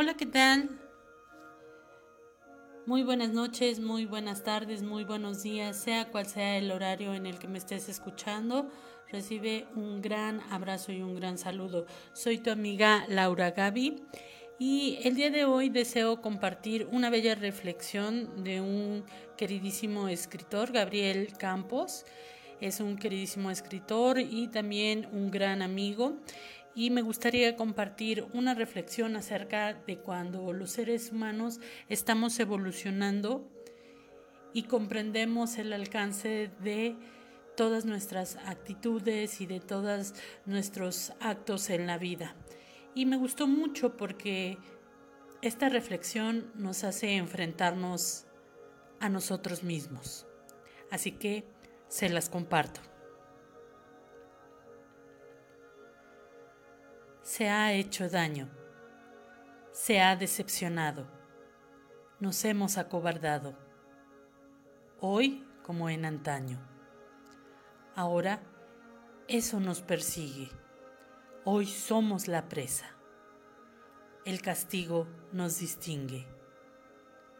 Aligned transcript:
Hola, 0.00 0.14
¿qué 0.14 0.26
tal? 0.26 0.68
Muy 2.86 3.02
buenas 3.02 3.30
noches, 3.30 3.80
muy 3.80 4.06
buenas 4.06 4.44
tardes, 4.44 4.80
muy 4.80 5.02
buenos 5.02 5.42
días, 5.42 5.76
sea 5.76 6.08
cual 6.12 6.26
sea 6.26 6.56
el 6.56 6.70
horario 6.70 7.14
en 7.14 7.26
el 7.26 7.40
que 7.40 7.48
me 7.48 7.58
estés 7.58 7.88
escuchando. 7.88 8.70
Recibe 9.10 9.66
un 9.74 10.00
gran 10.00 10.40
abrazo 10.52 10.92
y 10.92 11.02
un 11.02 11.16
gran 11.16 11.36
saludo. 11.36 11.84
Soy 12.12 12.38
tu 12.38 12.52
amiga 12.52 13.06
Laura 13.08 13.50
Gaby 13.50 14.00
y 14.60 15.00
el 15.02 15.16
día 15.16 15.32
de 15.32 15.46
hoy 15.46 15.68
deseo 15.68 16.22
compartir 16.22 16.86
una 16.92 17.10
bella 17.10 17.34
reflexión 17.34 18.44
de 18.44 18.60
un 18.60 19.04
queridísimo 19.36 20.08
escritor, 20.08 20.70
Gabriel 20.70 21.32
Campos. 21.36 22.04
Es 22.60 22.78
un 22.78 22.96
queridísimo 22.96 23.50
escritor 23.50 24.20
y 24.20 24.46
también 24.46 25.08
un 25.12 25.32
gran 25.32 25.60
amigo 25.60 26.16
y 26.74 26.90
me 26.90 27.02
gustaría 27.02 27.56
compartir 27.56 28.26
una 28.32 28.54
reflexión 28.54 29.16
acerca 29.16 29.74
de 29.74 29.98
cuando 29.98 30.52
los 30.52 30.70
seres 30.70 31.10
humanos 31.10 31.60
estamos 31.88 32.38
evolucionando 32.38 33.48
y 34.52 34.64
comprendemos 34.64 35.58
el 35.58 35.72
alcance 35.72 36.50
de 36.60 36.96
todas 37.56 37.84
nuestras 37.84 38.36
actitudes 38.36 39.40
y 39.40 39.46
de 39.46 39.60
todos 39.60 40.14
nuestros 40.46 41.12
actos 41.20 41.70
en 41.70 41.86
la 41.86 41.98
vida. 41.98 42.36
Y 42.94 43.06
me 43.06 43.16
gustó 43.16 43.46
mucho 43.46 43.96
porque 43.96 44.58
esta 45.42 45.68
reflexión 45.68 46.50
nos 46.54 46.84
hace 46.84 47.16
enfrentarnos 47.16 48.26
a 49.00 49.08
nosotros 49.08 49.62
mismos. 49.62 50.26
Así 50.90 51.12
que 51.12 51.44
se 51.88 52.08
las 52.08 52.28
comparto. 52.28 52.80
Se 57.38 57.50
ha 57.50 57.72
hecho 57.72 58.08
daño, 58.08 58.48
se 59.70 60.00
ha 60.00 60.16
decepcionado, 60.16 61.06
nos 62.18 62.44
hemos 62.44 62.78
acobardado, 62.78 63.56
hoy 64.98 65.46
como 65.62 65.88
en 65.88 66.04
antaño. 66.04 66.58
Ahora 67.94 68.42
eso 69.28 69.60
nos 69.60 69.82
persigue, 69.82 70.50
hoy 71.44 71.66
somos 71.66 72.26
la 72.26 72.48
presa, 72.48 72.86
el 74.24 74.42
castigo 74.42 75.06
nos 75.30 75.60
distingue, 75.60 76.26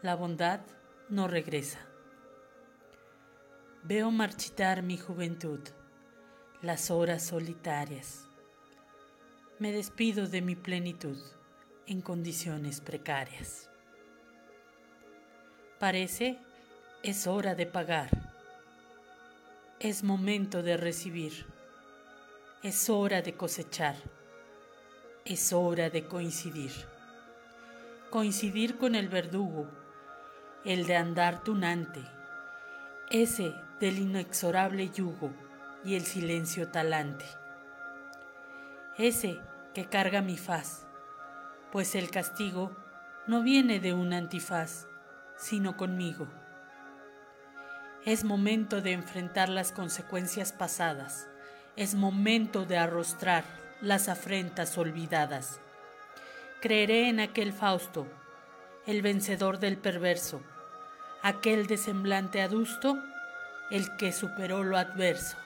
la 0.01 0.15
bondad 0.15 0.61
no 1.09 1.27
regresa. 1.27 1.81
Veo 3.83 4.13
marchitar 4.13 4.85
mi 4.85 4.97
juventud, 4.97 5.59
las 6.63 6.93
horas 6.93 7.25
solitarias 7.25 8.28
me 9.59 9.73
despido 9.73 10.29
de 10.29 10.41
mi 10.41 10.55
plenitud 10.55 11.19
en 11.89 12.01
condiciones 12.01 12.81
precarias. 12.81 13.69
Parece 15.81 16.39
es 17.03 17.27
hora 17.27 17.57
de 17.57 17.67
pagar, 17.67 18.09
es 19.81 20.05
momento 20.05 20.63
de 20.63 20.77
recibir, 20.77 21.45
es 22.63 22.89
hora 22.89 23.21
de 23.21 23.35
cosechar, 23.35 23.97
es 25.25 25.53
hora 25.53 25.91
de 25.91 26.07
coincidir. 26.07 26.73
Coincidir 28.11 28.79
con 28.79 28.95
el 28.95 29.09
verdugo, 29.09 29.69
el 30.65 30.87
de 30.87 30.97
andar 30.97 31.43
tunante, 31.43 32.01
ese 33.11 33.53
del 33.81 33.99
inexorable 33.99 34.89
yugo 34.91 35.33
y 35.85 35.97
el 35.97 36.05
silencio 36.05 36.69
talante 36.69 37.25
ese 38.99 39.39
que 39.75 39.87
carga 39.87 40.23
mi 40.23 40.37
faz, 40.37 40.87
pues 41.71 41.95
el 41.95 42.11
castigo 42.11 42.77
no 43.27 43.43
viene 43.43 43.81
de 43.81 43.93
un 43.93 44.13
antifaz, 44.13 44.87
sino 45.37 45.77
conmigo. 45.77 46.27
Es 48.05 48.25
momento 48.25 48.81
de 48.81 48.93
enfrentar 48.93 49.49
las 49.49 49.73
consecuencias 49.73 50.53
pasadas, 50.53 51.29
es 51.77 51.95
momento 51.95 52.65
de 52.65 52.79
arrostrar 52.79 53.45
las 53.81 54.09
afrentas 54.09 54.77
olvidadas. 54.79 55.61
Creeré 56.61 57.09
en 57.09 57.21
aquel 57.21 57.53
Fausto, 57.53 58.07
el 58.87 59.03
vencedor 59.03 59.59
del 59.59 59.77
perverso, 59.77 60.43
aquel 61.23 61.67
de 61.67 61.77
semblante 61.77 62.43
adusto, 62.43 62.99
el 63.71 63.95
que 63.97 64.13
superó 64.13 64.65
lo 64.65 64.79
adverso. 64.79 65.37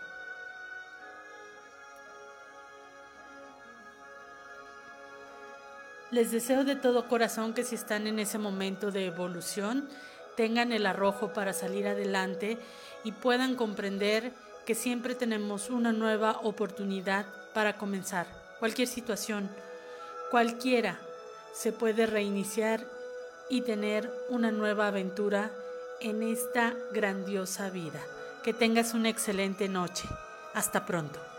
Les 6.12 6.30
deseo 6.30 6.62
de 6.62 6.76
todo 6.76 7.08
corazón 7.08 7.54
que 7.54 7.64
si 7.64 7.74
están 7.74 8.06
en 8.06 8.18
ese 8.18 8.36
momento 8.36 8.90
de 8.90 9.06
evolución, 9.06 9.88
tengan 10.36 10.70
el 10.70 10.84
arrojo 10.84 11.32
para 11.32 11.54
salir 11.54 11.88
adelante 11.88 12.58
y 13.02 13.12
puedan 13.12 13.56
comprender 13.56 14.30
que 14.66 14.74
siempre 14.74 15.14
tenemos 15.14 15.70
una 15.70 15.90
nueva 15.94 16.38
oportunidad 16.42 17.24
para 17.54 17.78
comenzar. 17.78 18.26
Cualquier 18.58 18.88
situación, 18.88 19.48
cualquiera, 20.30 21.00
se 21.54 21.72
puede 21.72 22.04
reiniciar 22.04 22.86
y 23.48 23.62
tener 23.62 24.12
una 24.28 24.50
nueva 24.50 24.88
aventura 24.88 25.50
en 26.00 26.22
esta 26.22 26.74
grandiosa 26.92 27.70
vida. 27.70 28.00
Que 28.44 28.52
tengas 28.52 28.92
una 28.92 29.08
excelente 29.08 29.66
noche. 29.66 30.06
Hasta 30.52 30.84
pronto. 30.84 31.31